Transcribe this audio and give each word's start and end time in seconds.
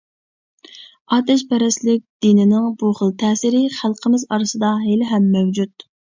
ئاتەشپەرەسلىك 1.17 2.01
دىنىنىڭ 2.27 2.65
بۇ 2.81 2.91
خىل 3.01 3.13
تەسىرى 3.25 3.61
خەلقىمىز 3.77 4.27
ئارىسىدا 4.33 4.75
ھېلىھەم 4.89 5.31
مەۋجۇت. 5.39 5.89